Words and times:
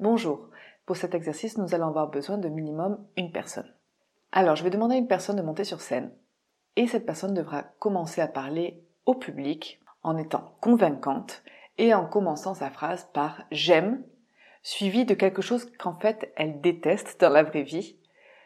Bonjour. 0.00 0.48
Pour 0.86 0.96
cet 0.96 1.16
exercice, 1.16 1.58
nous 1.58 1.74
allons 1.74 1.88
avoir 1.88 2.08
besoin 2.08 2.38
de 2.38 2.48
minimum 2.48 3.04
une 3.16 3.32
personne. 3.32 3.74
Alors, 4.30 4.54
je 4.54 4.62
vais 4.62 4.70
demander 4.70 4.94
à 4.94 4.98
une 4.98 5.08
personne 5.08 5.34
de 5.34 5.42
monter 5.42 5.64
sur 5.64 5.80
scène 5.80 6.12
et 6.76 6.86
cette 6.86 7.04
personne 7.04 7.34
devra 7.34 7.64
commencer 7.80 8.20
à 8.20 8.28
parler 8.28 8.80
au 9.06 9.16
public 9.16 9.80
en 10.04 10.16
étant 10.16 10.54
convaincante 10.60 11.42
et 11.78 11.94
en 11.94 12.06
commençant 12.06 12.54
sa 12.54 12.70
phrase 12.70 13.08
par 13.12 13.42
j'aime, 13.50 14.04
suivi 14.62 15.04
de 15.04 15.14
quelque 15.14 15.42
chose 15.42 15.68
qu'en 15.78 15.98
fait 15.98 16.32
elle 16.36 16.60
déteste 16.60 17.20
dans 17.20 17.30
la 17.30 17.42
vraie 17.42 17.64
vie. 17.64 17.96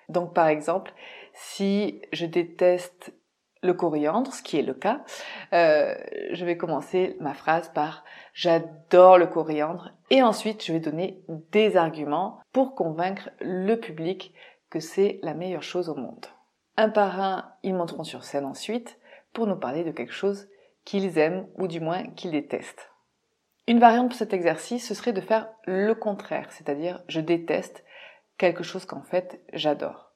Donc 0.08 0.32
par 0.32 0.46
exemple, 0.46 0.94
si 1.34 2.00
je 2.14 2.24
déteste 2.24 3.12
le 3.62 3.74
coriandre, 3.74 4.32
ce 4.32 4.42
qui 4.42 4.58
est 4.58 4.62
le 4.62 4.74
cas, 4.74 5.02
euh, 5.52 5.94
je 6.32 6.44
vais 6.44 6.56
commencer 6.56 7.16
ma 7.20 7.32
phrase 7.32 7.70
par 7.70 8.04
j'adore 8.34 9.18
le 9.18 9.26
coriandre 9.26 9.92
et 10.10 10.22
ensuite 10.22 10.64
je 10.64 10.72
vais 10.72 10.80
donner 10.80 11.22
des 11.52 11.76
arguments 11.76 12.40
pour 12.52 12.74
convaincre 12.74 13.30
le 13.40 13.76
public 13.76 14.34
que 14.68 14.80
c'est 14.80 15.20
la 15.22 15.34
meilleure 15.34 15.62
chose 15.62 15.88
au 15.88 15.94
monde. 15.94 16.26
Un 16.76 16.88
par 16.88 17.20
un, 17.20 17.52
ils 17.62 17.74
monteront 17.74 18.04
sur 18.04 18.24
scène 18.24 18.46
ensuite 18.46 18.98
pour 19.32 19.46
nous 19.46 19.56
parler 19.56 19.84
de 19.84 19.92
quelque 19.92 20.12
chose 20.12 20.48
qu'ils 20.84 21.18
aiment 21.18 21.46
ou 21.56 21.68
du 21.68 21.80
moins 21.80 22.04
qu'ils 22.04 22.32
détestent. 22.32 22.90
Une 23.68 23.78
variante 23.78 24.08
pour 24.08 24.18
cet 24.18 24.32
exercice, 24.32 24.88
ce 24.88 24.94
serait 24.94 25.12
de 25.12 25.20
faire 25.20 25.48
le 25.66 25.94
contraire, 25.94 26.48
c'est-à-dire 26.50 27.02
je 27.06 27.20
déteste 27.20 27.84
quelque 28.38 28.64
chose 28.64 28.86
qu'en 28.86 29.02
fait 29.02 29.40
j'adore. 29.52 30.10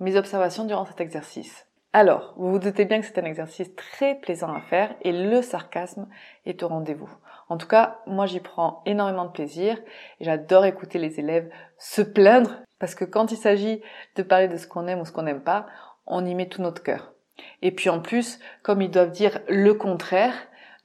Mes 0.00 0.16
observations 0.16 0.64
durant 0.64 0.86
cet 0.86 1.00
exercice. 1.00 1.67
Alors, 2.00 2.32
vous 2.36 2.52
vous 2.52 2.58
doutez 2.60 2.84
bien 2.84 3.00
que 3.00 3.06
c'est 3.08 3.18
un 3.18 3.24
exercice 3.24 3.74
très 3.74 4.14
plaisant 4.14 4.54
à 4.54 4.60
faire 4.60 4.94
et 5.02 5.10
le 5.10 5.42
sarcasme 5.42 6.06
est 6.46 6.62
au 6.62 6.68
rendez-vous. 6.68 7.10
En 7.48 7.58
tout 7.58 7.66
cas, 7.66 7.98
moi 8.06 8.26
j'y 8.26 8.38
prends 8.38 8.84
énormément 8.86 9.24
de 9.24 9.32
plaisir 9.32 9.76
et 10.20 10.24
j'adore 10.24 10.64
écouter 10.64 11.00
les 11.00 11.18
élèves 11.18 11.50
se 11.76 12.00
plaindre 12.00 12.60
parce 12.78 12.94
que 12.94 13.04
quand 13.04 13.32
il 13.32 13.36
s'agit 13.36 13.82
de 14.14 14.22
parler 14.22 14.46
de 14.46 14.56
ce 14.56 14.68
qu'on 14.68 14.86
aime 14.86 15.00
ou 15.00 15.04
ce 15.04 15.10
qu'on 15.10 15.24
n'aime 15.24 15.42
pas, 15.42 15.66
on 16.06 16.24
y 16.24 16.36
met 16.36 16.48
tout 16.48 16.62
notre 16.62 16.84
cœur. 16.84 17.14
Et 17.62 17.72
puis 17.72 17.90
en 17.90 17.98
plus, 17.98 18.38
comme 18.62 18.80
ils 18.80 18.92
doivent 18.92 19.10
dire 19.10 19.40
le 19.48 19.74
contraire, 19.74 20.34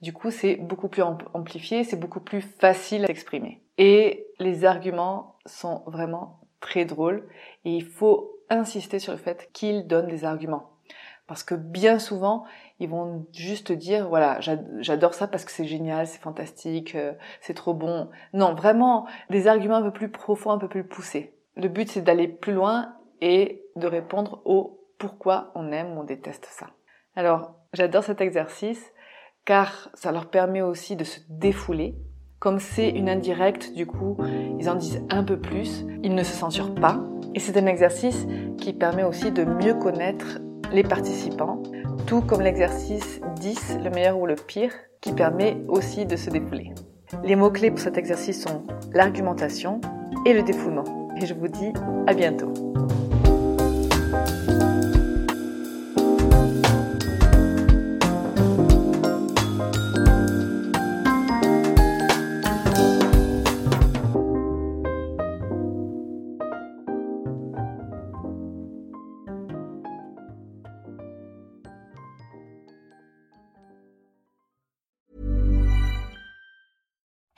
du 0.00 0.12
coup 0.12 0.32
c'est 0.32 0.56
beaucoup 0.56 0.88
plus 0.88 1.04
amplifié, 1.32 1.84
c'est 1.84 1.94
beaucoup 1.94 2.22
plus 2.22 2.40
facile 2.40 3.04
à 3.04 3.08
exprimer. 3.08 3.62
Et 3.78 4.26
les 4.40 4.64
arguments 4.64 5.36
sont 5.46 5.84
vraiment 5.86 6.40
très 6.58 6.84
drôles 6.84 7.28
et 7.64 7.70
il 7.70 7.84
faut 7.84 8.32
insister 8.50 8.98
sur 8.98 9.12
le 9.12 9.18
fait 9.18 9.48
qu'ils 9.52 9.86
donnent 9.86 10.08
des 10.08 10.24
arguments. 10.24 10.73
Parce 11.26 11.42
que 11.42 11.54
bien 11.54 11.98
souvent, 11.98 12.44
ils 12.80 12.88
vont 12.88 13.26
juste 13.32 13.72
dire, 13.72 14.08
voilà, 14.08 14.40
j'adore 14.40 15.14
ça 15.14 15.26
parce 15.26 15.44
que 15.44 15.50
c'est 15.50 15.64
génial, 15.64 16.06
c'est 16.06 16.20
fantastique, 16.20 16.94
euh, 16.94 17.14
c'est 17.40 17.54
trop 17.54 17.72
bon. 17.72 18.10
Non, 18.34 18.54
vraiment, 18.54 19.06
des 19.30 19.46
arguments 19.46 19.76
un 19.76 19.82
peu 19.82 19.92
plus 19.92 20.10
profonds, 20.10 20.50
un 20.50 20.58
peu 20.58 20.68
plus 20.68 20.84
poussés. 20.84 21.34
Le 21.56 21.68
but, 21.68 21.88
c'est 21.88 22.02
d'aller 22.02 22.28
plus 22.28 22.52
loin 22.52 22.94
et 23.22 23.62
de 23.76 23.86
répondre 23.86 24.42
aux 24.44 24.80
pourquoi 24.98 25.50
on 25.54 25.72
aime 25.72 25.96
ou 25.96 26.00
on 26.00 26.04
déteste 26.04 26.46
ça. 26.50 26.66
Alors, 27.16 27.54
j'adore 27.72 28.04
cet 28.04 28.20
exercice 28.20 28.92
car 29.44 29.90
ça 29.94 30.12
leur 30.12 30.30
permet 30.30 30.62
aussi 30.62 30.96
de 30.96 31.04
se 31.04 31.20
défouler. 31.28 31.94
Comme 32.38 32.58
c'est 32.58 32.90
une 32.90 33.08
indirecte, 33.08 33.72
du 33.72 33.86
coup, 33.86 34.18
ils 34.58 34.68
en 34.68 34.74
disent 34.74 35.02
un 35.08 35.24
peu 35.24 35.38
plus, 35.38 35.86
ils 36.02 36.14
ne 36.14 36.22
se 36.22 36.34
censurent 36.34 36.74
pas. 36.74 37.00
Et 37.34 37.38
c'est 37.38 37.56
un 37.56 37.66
exercice 37.66 38.26
qui 38.58 38.74
permet 38.74 39.04
aussi 39.04 39.32
de 39.32 39.44
mieux 39.44 39.74
connaître 39.74 40.40
les 40.74 40.82
participants, 40.82 41.62
tout 42.06 42.20
comme 42.20 42.42
l'exercice 42.42 43.20
10, 43.36 43.78
le 43.84 43.90
meilleur 43.90 44.18
ou 44.18 44.26
le 44.26 44.34
pire, 44.34 44.72
qui 45.00 45.12
permet 45.12 45.56
aussi 45.68 46.04
de 46.04 46.16
se 46.16 46.30
défouler. 46.30 46.72
Les 47.22 47.36
mots-clés 47.36 47.70
pour 47.70 47.78
cet 47.78 47.96
exercice 47.96 48.42
sont 48.42 48.64
l'argumentation 48.92 49.80
et 50.26 50.34
le 50.34 50.42
défoulement. 50.42 50.84
Et 51.20 51.26
je 51.26 51.34
vous 51.34 51.46
dis 51.46 51.72
à 52.08 52.14
bientôt. 52.14 52.52